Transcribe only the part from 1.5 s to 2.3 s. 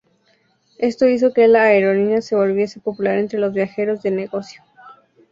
aerolínea